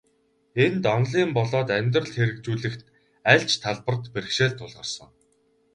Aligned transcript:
Энд, 0.63 0.83
онолын 0.95 1.29
болоод 1.37 1.69
амьдралд 1.77 2.13
хэрэгжүүлэх 2.17 2.75
аль 3.31 3.45
ч 3.49 3.51
талбарт 3.63 4.03
бэрхшээл 4.13 4.57
тулгарсан. 4.57 5.09